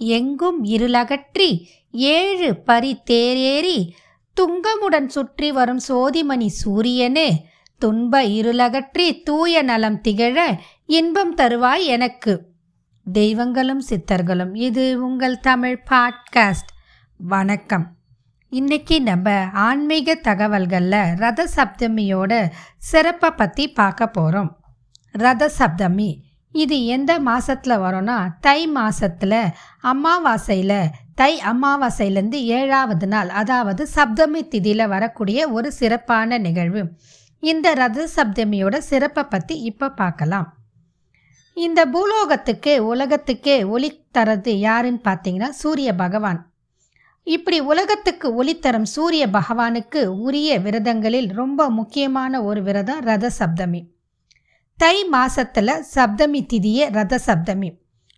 எங்கும் 0.00 0.64
இருளகற்றி 0.64 1.50
ஏழு 1.90 2.56
பரி 2.56 2.92
தேரேறி 3.10 3.78
துங்கமுடன் 4.36 5.06
சுற்றி 5.06 5.52
வரும் 5.52 5.80
சோதிமணி 5.88 6.46
சூரியனே 6.46 7.48
துன்ப 7.78 8.24
இருளகற்றி 8.24 9.22
தூய 9.22 9.62
நலம் 9.62 10.00
திகழ 10.00 10.38
இன்பம் 10.86 11.34
தருவாய் 11.34 11.84
எனக்கு. 11.84 12.34
தெய்வங்களும் 13.06 13.82
சித்தர்களும் 13.88 14.54
இது 14.54 15.02
உங்கள் 15.02 15.38
தமிழ் 15.40 15.82
பாட்காஸ்ட். 15.90 16.70
வணக்கம். 17.16 17.86
இன்னைக்கு 18.52 19.02
நம்ம 19.02 19.36
ஆன்மீக 19.52 20.14
தகவல்களில் 20.14 21.14
ரத 21.14 21.48
சப்தமியோட 21.56 22.32
சிறப்பை 22.76 23.30
பற்றி 23.30 23.68
பார்க்க 23.72 24.06
போகிறோம் 24.06 24.50
ரத 25.14 25.50
சப்தமி 25.58 26.10
இது 26.54 26.76
எந்த 26.94 27.12
மாதத்தில் 27.26 27.82
வரும்னா 27.82 28.16
தை 28.46 28.60
மாதத்தில் 28.76 29.40
அமாவாசையில் 29.92 30.80
தை 31.20 31.32
அமாவாசையிலேருந்து 31.50 32.38
ஏழாவது 32.58 33.06
நாள் 33.06 33.30
அதாவது 33.40 33.82
சப்தமி 33.96 34.40
திதியில் 34.52 34.90
வரக்கூடிய 34.92 35.48
ஒரு 35.56 35.68
சிறப்பான 35.72 36.38
நிகழ்வு. 36.46 36.82
இந்த 37.42 37.66
ரத 37.74 38.06
சப்தமியோட 38.16 38.76
சிறப்பை 38.88 39.24
பற்றி 39.24 39.54
இப்போ 39.70 39.88
பார்க்கலாம். 40.00 40.48
இந்த 41.56 41.80
பூலோகத்துக்கு 41.94 42.74
உலகத்துக்கே 42.92 43.56
ஒளி 43.74 43.90
தரது 44.16 44.52
யாருன்னு 44.66 45.02
பார்த்தீங்கன்னா 45.08 45.50
சூரிய 45.62 45.90
பகவான். 46.02 46.40
இப்படி 47.26 47.58
உலகத்துக்கு 47.72 48.26
ஒளி 48.34 48.54
தரும் 48.58 48.90
சூரிய 48.96 49.24
பகவானுக்கு 49.38 50.02
உரிய 50.26 50.58
விரதங்களில் 50.66 51.30
ரொம்ப 51.40 51.70
முக்கியமான 51.78 52.42
ஒரு 52.42 52.62
விரதம் 52.68 53.02
ரத 53.10 53.32
சப்தமி. 53.40 53.80
தை 54.80 54.96
மாசத்துல 55.12 55.70
சப்தமி 55.94 56.40
திதியே 56.52 56.84
ரத 56.90 57.14
சப்தமி 57.26 57.68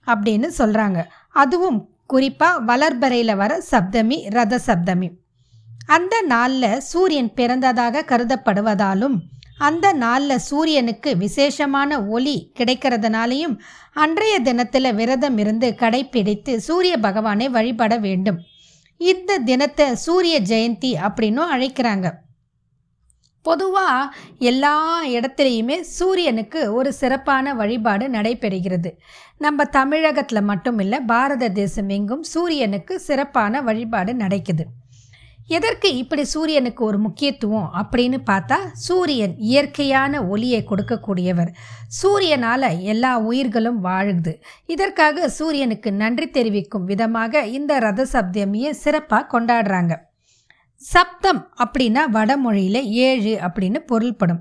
அப்படின்னு 0.07 0.49
சொல்கிறாங்க 0.59 0.99
அதுவும் 1.43 1.79
குறிப்பாக 2.07 2.61
வளர்பறையில் 2.61 3.35
வர 3.35 3.53
சப்தமி 3.71 4.19
ரத 4.29 4.61
சப்தமி. 4.67 5.09
அந்த 5.87 6.15
நாளில் 6.33 6.81
சூரியன் 6.81 7.33
பிறந்ததாக 7.37 8.05
கருதப்படுவதாலும் 8.11 9.17
அந்த 9.59 9.93
நாளில் 9.93 10.45
சூரியனுக்கு 10.49 11.11
விசேஷமான 11.17 12.01
ஒளி 12.07 12.37
கிடைக்கிறதுனாலையும் 12.59 13.57
அன்றைய 13.93 14.39
தினத்தில் 14.41 14.95
விரதம் 14.95 15.39
இருந்து 15.39 15.75
கடைப்பிடித்து 15.75 16.55
சூரிய 16.61 16.97
பகவானை 16.97 17.49
வழிபட 17.49 17.97
வேண்டும். 17.97 18.39
இந்த 18.97 19.39
தினத்தை 19.39 19.95
சூரிய 19.95 20.37
ஜெயந்தி 20.41 20.93
அப்படின்னும் 21.09 21.53
அழைக்கிறாங்க. 21.55 22.09
பொதுவாக 23.43 24.15
எல்லா 24.39 24.77
இடத்துலையுமே 25.07 25.81
சூரியனுக்கு 25.81 26.61
ஒரு 26.75 26.93
சிறப்பான 26.93 27.55
வழிபாடு 27.55 28.09
நடைபெறுகிறது. 28.09 28.91
நம்ம 29.39 29.65
தமிழகத்தில் 29.65 30.49
மட்டும் 30.51 30.79
இல்லை 30.79 31.01
பாரத 31.01 31.49
தேசம் 31.49 31.89
எங்கும் 31.89 32.23
சூரியனுக்கு 32.23 33.01
சிறப்பான 33.01 33.63
வழிபாடு 33.63 34.15
நடக்குது. 34.15 34.67
எதற்கு 35.49 35.89
இப்படி 35.97 36.25
சூரியனுக்கு 36.25 36.85
ஒரு 36.85 36.99
முக்கியத்துவம் 36.99 37.71
அப்படின்னு 37.81 38.19
பார்த்தா 38.31 38.59
சூரியன் 38.73 39.35
இயற்கையான 39.39 40.23
ஒளியை 40.27 40.61
கொடுக்கக்கூடியவர். 40.69 41.51
சூரியனால் 42.03 42.69
எல்லா 42.93 43.13
உயிர்களும் 43.31 43.81
வாழுது. 43.87 44.33
இதற்காக 44.67 45.29
சூரியனுக்கு 45.29 45.93
நன்றி 45.93 46.29
தெரிவிக்கும் 46.31 46.85
விதமாக 46.85 47.45
இந்த 47.59 47.79
ரத 47.79 48.07
சப்தமியை 48.13 48.71
சிறப்பாக 48.85 49.31
கொண்டாடுறாங்க. 49.35 49.93
சப்தம் 50.91 51.41
அப்படின்னா 51.65 52.03
வடமொழியில் 52.11 52.83
ஏழு 53.07 53.33
அப்படின்னு 53.47 53.79
பொருள்படும். 53.91 54.41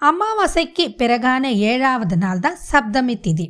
அமாவாசைக்கு 0.00 0.84
பிறகான 1.00 1.44
ஏழாவது 1.70 2.16
நாள் 2.16 2.40
தான் 2.40 2.58
சப்தமி 2.72 3.14
திதி. 3.26 3.46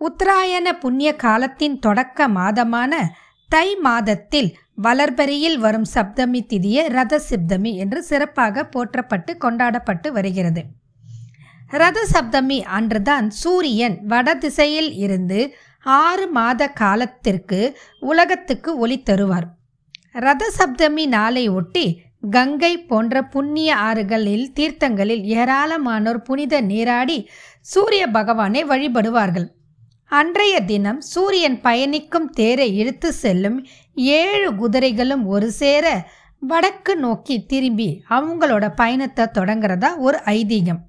உத்தராயண 0.00 0.72
புண்ணிய 0.72 1.10
காலத்தின் 1.16 1.78
தொடக்க 1.78 2.28
மாதமான 2.28 3.02
தை 3.48 3.68
மாதத்தில் 3.76 4.50
வளர்பரியில் 4.82 5.58
வரும் 5.58 5.88
சப்தமி 5.94 6.40
திதியை 6.52 6.82
ரத 6.88 7.14
சிப்தமி 7.30 7.72
என்று 7.74 8.02
சிறப்பாக 8.02 8.64
போற்றப்பட்டு 8.64 9.32
கொண்டாடப்பட்டு 9.36 10.12
வருகிறது. 10.12 10.62
ரத 11.82 11.98
சப்தமி 12.12 12.58
அன்றுதான் 12.76 13.30
சூரியன் 13.30 13.96
வடதிசையில் 14.06 14.90
இருந்து 14.94 15.40
ஆறு 15.86 16.26
மாத 16.28 16.68
காலத்திற்கு 16.68 17.60
உலகத்துக்கு 18.00 18.78
ஒளி 18.78 19.02
தருவார். 19.10 19.48
ரத 20.14 20.44
சப்தமி 20.50 21.04
நாளை 21.06 21.48
ஒட்டி 21.48 21.86
கங்கை 22.30 22.72
போன்ற 22.78 23.22
புண்ணிய 23.22 23.76
ஆறுகளில் 23.76 24.46
தீர்த்தங்களில் 24.56 25.22
ஏராளமானோர் 25.34 26.20
புனித 26.22 26.54
நீராடி 26.60 27.18
சூரிய 27.60 28.06
பகவானை 28.06 28.62
வழிபடுவார்கள். 28.64 29.46
அன்றைய 30.12 30.54
தினம் 30.60 31.00
சூரியன் 31.00 31.60
பயணிக்கும் 31.60 32.28
தேரை 32.30 32.68
இழுத்து 32.76 33.12
செல்லும் 33.12 33.58
ஏழு 33.94 34.48
குதிரைகளும் 34.54 35.24
ஒரு 35.24 35.48
சேர 35.52 35.86
வடக்கு 36.42 36.96
நோக்கி 36.96 37.36
திரும்பி 37.44 37.88
அவங்களோட 38.10 38.74
பயணத்தை 38.74 39.26
தொடங்குறதா 39.38 39.90
ஒரு 39.98 40.18
ஐதீகம். 40.24 40.80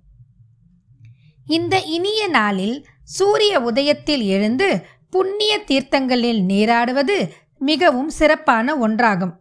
இந்த 1.47 1.75
இனிய 1.97 2.21
நாளில் 2.27 2.77
சூரிய 3.03 3.53
உதயத்தில் 3.59 4.23
எழுந்து 4.25 4.69
புண்ணிய 5.09 5.53
தீர்த்தங்களில் 5.67 6.41
நீராடுவது 6.43 7.17
மிகவும் 7.61 8.09
சிறப்பான 8.09 8.75
ஒன்றாகும். 8.87 9.33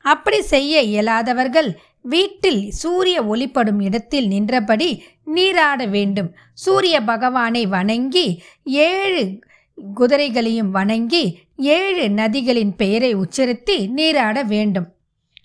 அப்படி 0.00 0.40
செய்ய 0.42 0.80
இயலாதவர்கள் 0.82 1.70
வீட்டில் 2.00 2.70
சூரிய 2.70 3.18
ஒளிப்படும் 3.22 3.80
இடத்தில் 3.82 4.28
நின்றபடி 4.28 5.02
நீராட 5.24 5.86
வேண்டும். 5.86 6.30
சூரிய 6.54 6.96
பகவானை 7.02 7.66
வணங்கி 7.66 8.26
ஏழு 8.62 9.38
குதிரைகளையும் 10.00 10.70
வணங்கி 10.70 11.38
ஏழு 11.56 12.08
நதிகளின் 12.08 12.74
பெயரை 12.76 13.14
உச்சரித்து 13.14 13.88
நீராட 13.88 14.42
வேண்டும். 14.42 14.88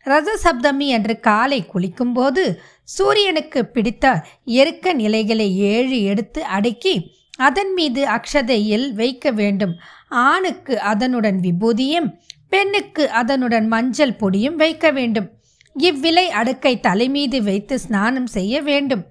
ரஜசப்தமி 0.05 0.87
என்று 0.87 0.95
அன்று 0.95 1.15
காலை 1.19 1.65
குளிக்கும்போது 1.73 2.43
சூரியனுக்கு 2.83 3.65
பிடித்த 3.65 4.05
எருக்க 4.45 4.93
நிலைகளை 4.93 5.57
ஏழு 5.57 6.03
எடுத்து 6.03 6.43
அடுக்கி 6.43 6.93
அதன் 7.47 7.73
மீது 7.73 8.01
அக்ஷதையில் 8.17 8.87
வைக்க 8.93 9.31
வேண்டும். 9.31 9.73
ஆணுக்கு 10.25 10.75
அதனுடன் 10.91 11.39
விபூதியும் 11.39 12.09
பெண்ணுக்கு 12.53 13.03
அதனுடன் 13.21 13.67
மஞ்சள் 13.67 14.17
பொடியும் 14.21 14.57
வைக்க 14.63 14.91
வேண்டும். 14.91 15.27
இவ்விலை 15.75 16.25
அடுக்கை 16.39 16.73
தலைமீது 16.79 17.39
வைத்து 17.43 17.75
ஸ்நானம் 17.79 18.29
செய்ய 18.37 18.61
வேண்டும். 18.61 19.03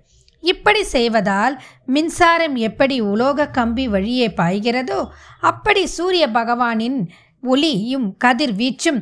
இப்படி 0.43 0.83
செய்வதால் 0.95 1.55
மின்சாரம் 1.87 2.57
எப்படி 2.69 2.97
உலோக 3.13 3.47
கம்பி 3.51 3.87
வழியே 3.89 4.27
பாய்கிறதோ 4.41 4.99
அப்படி 5.51 5.83
சூரிய 5.87 6.25
பகவானின் 6.29 6.99
ஒளியும் 7.43 8.07
கதிர்வீச்சும் 8.25 9.01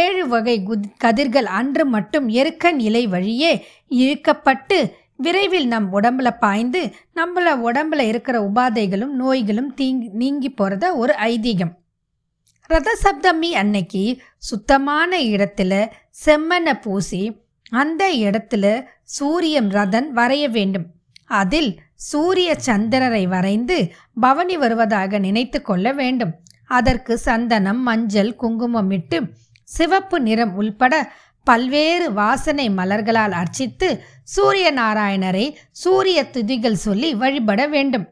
ஏழு 0.00 0.22
வகை 0.28 0.56
கதிர்கள் 0.96 1.48
அன்று 1.58 1.84
மட்டும் 1.86 2.26
எருக்க 2.40 2.72
நிலை 2.72 3.04
வழியே 3.06 3.52
இழுக்கப்பட்டு 4.00 4.78
விரைவில் 5.16 5.66
நம் 5.66 5.88
உடம்புல 5.92 6.28
பாய்ந்து 6.38 6.80
நம்மள 7.14 7.48
உடம்புல 7.68 8.00
இருக்கிற 8.00 8.50
உபாதைகளும் 8.50 9.14
நோய்களும் 9.22 9.74
தீங்கி 9.74 10.08
நீங்கி 10.12 10.50
போகிறத 10.50 10.94
ஒரு 10.94 11.14
ஐதீகம். 11.18 11.72
ரத 12.66 12.90
சப்தமி 13.02 13.50
அன்னைக்கு 13.54 14.04
சுத்தமான 14.38 15.20
இடத்துல 15.20 15.72
செம்மனை 16.24 16.74
பூசி 16.80 17.22
அந்த 17.70 18.12
இடத்துல 18.12 18.84
சூரியன் 19.02 19.68
ரதன் 19.68 20.08
வரைய 20.14 20.50
வேண்டும். 20.50 20.86
அதில் 21.26 21.80
சூரிய 21.94 22.54
சந்திரரை 22.54 23.26
வரைந்து 23.26 23.92
பவனி 24.20 24.56
வருவதாக 24.56 25.18
நினைத்து 25.18 25.62
கொள்ள 25.62 25.92
வேண்டும். 25.92 26.32
அதற்கு 26.66 27.18
சந்தனம் 27.18 27.82
மஞ்சள் 27.82 28.34
குங்குமம் 28.34 28.90
இட்டு 28.90 29.18
சிவப்பு 29.64 30.20
நிறம் 30.20 30.54
உள்பட 30.54 30.94
பல்வேறு 31.46 32.06
வாசனை 32.12 32.66
மலர்களால் 32.70 33.34
அர்ச்சித்து 33.40 33.88
சூரிய 34.34 34.66
நாராயணரை 34.72 35.46
சூரிய 35.82 36.18
துதிகள் 36.24 36.82
சொல்லி 36.86 37.10
வழிபட 37.14 37.60
வேண்டும். 37.66 38.06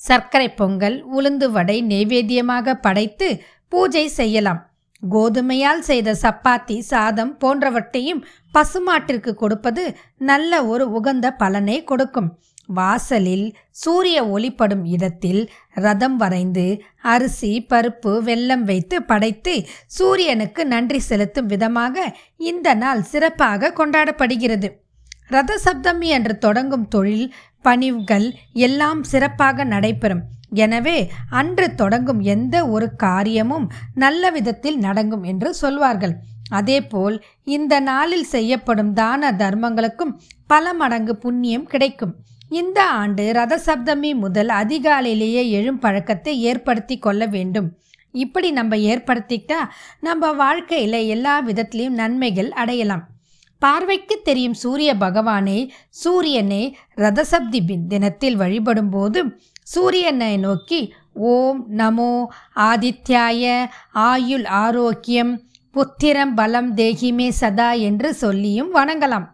சர்க்கரை 0.00 0.48
பொங்கல் 0.60 0.96
உளுந்து 1.16 1.46
வடை 1.50 1.76
நெய்வேத்தியமாக 1.82 2.74
படைத்து 2.86 3.28
பூஜை 3.68 4.08
செய்யலாம். 4.08 4.60
கோதுமையால் 5.10 5.82
செய்த 5.88 6.10
சப்பாத்தி 6.22 6.76
சாதம் 6.90 7.32
போன்றவற்றையும் 7.38 8.24
பசுமாட்டிற்கு 8.54 9.32
கொடுப்பது 9.34 9.84
நல்ல 10.30 10.64
ஒரு 10.66 10.84
உகந்த 10.90 11.26
பலனை 11.42 11.84
கொடுக்கும். 11.84 12.30
வாசலில் 12.68 13.46
சூரிய 13.82 14.18
ஒளிப்படும் 14.34 14.84
இடத்தில் 14.84 15.40
ரதம் 15.84 16.16
வரைந்து 16.16 16.66
அரிசி 17.14 17.52
பருப்பு 17.70 18.12
வெல்லம் 18.28 18.64
வைத்து 18.64 18.98
படைத்து 19.02 19.54
சூரியனுக்கு 19.86 20.64
நன்றி 20.66 21.00
செலுத்தும் 21.00 21.46
விதமாக 21.46 22.04
இந்த 22.50 22.68
நாள் 22.74 23.02
சிறப்பாக 23.02 23.72
கொண்டாடப்படுகிறது. 23.80 24.70
ரத 25.28 25.52
சப்தமி 25.64 26.08
என்று 26.08 26.34
தொடங்கும் 26.38 26.88
தொழில் 26.88 27.26
பணிவுகள் 27.64 28.26
எல்லாம் 28.66 29.02
சிறப்பாக 29.02 29.64
நடைபெறும். 29.64 30.22
எனவே 30.64 30.98
அன்று 31.30 31.66
தொடங்கும் 31.74 32.20
எந்த 32.34 32.56
ஒரு 32.66 32.86
காரியமும் 32.96 33.66
நல்ல 33.94 34.30
விதத்தில் 34.30 34.78
நடங்கும் 34.78 35.24
என்று 35.24 35.50
சொல்வார்கள். 35.54 36.14
அதேபோல் 36.50 37.16
இந்த 37.56 37.74
நாளில் 37.80 38.26
செய்யப்படும் 38.32 38.92
தான 38.92 39.30
தர்மங்களுக்கும் 39.32 40.12
பல 40.46 40.72
மடங்கு 40.72 41.16
புண்ணியம் 41.16 41.66
கிடைக்கும். 41.66 42.14
இந்த 42.48 42.78
ஆண்டு 42.84 43.32
ரத 43.32 43.54
சப்தமி 43.58 44.14
முதல் 44.14 44.48
அதிகாலையிலேயே 44.48 45.50
எழும் 45.50 45.78
பழக்கத்தை 45.78 46.40
ஏற்படுத்தி 46.40 46.98
கொள்ள 46.98 47.26
வேண்டும். 47.26 47.68
இப்படி 48.10 48.50
நம்ம 48.50 48.76
ஏற்படுத்திக்கிட்டா 48.76 49.60
நம்ம 50.00 50.32
வாழ்க்கையில் 50.32 51.00
எல்லா 51.08 51.42
விதத்துலேயும் 51.42 51.98
நன்மைகள் 52.02 52.50
அடையலாம். 52.50 53.04
பார்வைக்கு 53.58 54.16
தெரியும் 54.22 54.54
சூரிய 54.54 54.90
பகவானை 54.96 55.72
சூரியனை 55.88 56.62
ரதசப்தி 56.96 57.60
தினத்தில் 57.66 57.88
தினத்தில் 57.88 58.36
வழிபடும்போது 58.36 59.20
சூரியனை 59.62 60.36
நோக்கி 60.36 60.80
ஓம் 61.12 61.60
நமோ 61.76 62.26
ஆதித்யாய 62.56 63.66
ஆயுள் 63.92 64.44
ஆரோக்கியம் 64.44 65.32
புத்திரம் 65.74 66.34
பலம் 66.34 66.74
தேகிமே 66.74 67.28
சதா 67.28 67.72
என்று 67.72 68.14
சொல்லியும் 68.14 68.70
வணங்கலாம். 68.74 69.26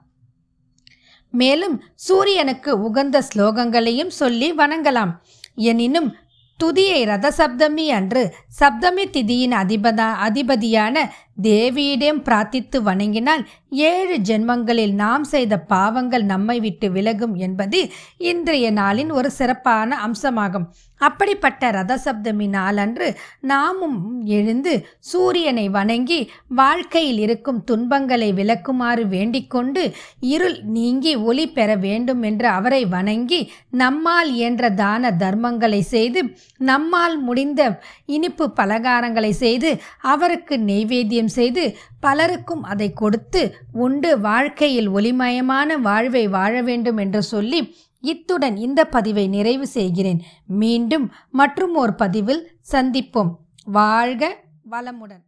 மேலும் 1.30 1.82
சூரியனுக்கு 1.94 2.82
உகந்த 2.82 3.22
ஸ்லோகங்களையும் 3.28 4.12
சொல்லி 4.20 4.52
வணங்கலாம். 4.52 5.12
எனினும் 5.54 6.16
துதியை 6.60 7.00
ரதசப்தமி 7.08 7.86
அன்று 7.88 8.34
சப்தமி 8.60 9.04
திதியின் 9.10 9.54
அதிபதா 9.62 10.08
அதிபதியான 10.28 11.12
தேவியிடம் 11.42 12.20
பிரார்த்தித்து 12.24 12.78
வணங்கினால் 12.82 13.42
ஏழு 13.68 14.16
ஜென்மங்களில் 14.18 14.94
நாம் 14.94 15.24
செய்த 15.24 15.58
பாவங்கள் 15.58 16.24
நம்மை 16.24 16.60
விட்டு 16.60 16.90
விலகும் 16.90 17.34
என்பது 17.36 17.80
இன்றைய 18.18 18.72
நாளின் 18.72 19.10
ஒரு 19.12 19.30
சிறப்பான 19.30 19.98
அம்சமாகும். 20.06 20.68
அப்படிப்பட்ட 21.00 21.70
ரதசப்தமி 21.70 22.48
நாளன்று 22.48 23.06
நாமும் 23.40 23.98
எழுந்து 24.24 24.72
சூரியனை 24.98 25.68
வணங்கி 25.68 26.18
வாழ்க்கையில் 26.48 27.18
இருக்கும் 27.18 27.64
துன்பங்களை 27.64 28.32
விலக்குமாறு 28.32 29.08
வேண்டிக்கொண்டு 29.08 29.92
இருள் 30.20 30.58
நீங்கி 30.62 31.16
ஒளி 31.16 31.48
பெற 31.48 31.76
வேண்டும் 31.76 32.22
என்று 32.22 32.48
அவரை 32.48 32.84
வணங்கி 32.86 33.40
நம்மால் 33.70 34.32
இயன்ற 34.34 34.70
தான 34.74 35.12
தர்மங்களை 35.18 35.80
செய்து 35.80 36.22
நம்மால் 36.58 37.18
முடிந்த 37.20 37.80
இனிப்பு 38.06 38.52
பலகாரங்களை 38.56 39.30
செய்து 39.30 39.80
அவருக்கு 40.00 40.56
நெய்வேத்தியம் 40.58 41.29
செய்து 41.30 41.76
பலருக்கும் 42.00 42.62
அதை 42.62 42.92
கொடுத்து 42.92 43.42
உண்டு 43.72 44.20
வாழ்க்கையில் 44.20 44.90
ஒளிமயமான 44.90 45.78
வாழ்வை 45.80 46.28
வாழ 46.28 46.62
வேண்டும் 46.62 46.96
என்று 46.96 47.22
சொல்லி 47.22 47.62
இத்துடன் 48.00 48.56
இந்த 48.56 48.84
பதிவை 48.84 49.28
நிறைவு 49.28 49.66
செய்கிறேன். 49.66 50.20
மீண்டும் 50.46 51.12
மற்றும் 51.30 51.74
ஒரு 51.74 51.94
பதிவில் 51.94 52.42
சந்திப்போம். 52.72 53.32
வாழ்க 53.64 54.36
வளமுடன். 54.70 55.18